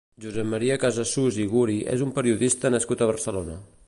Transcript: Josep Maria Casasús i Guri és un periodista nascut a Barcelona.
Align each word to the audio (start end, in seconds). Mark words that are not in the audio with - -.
Josep 0.23 0.47
Maria 0.53 0.77
Casasús 0.83 1.37
i 1.43 1.45
Guri 1.51 1.75
és 1.97 2.05
un 2.09 2.13
periodista 2.17 2.73
nascut 2.77 3.05
a 3.05 3.09
Barcelona. 3.13 3.59